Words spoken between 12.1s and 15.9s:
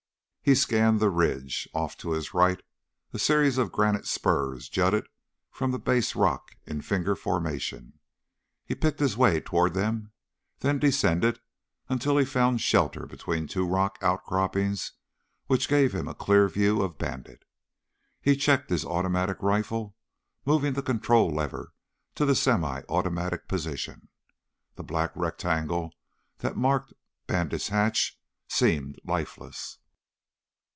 he found shelter between two rock outcroppings which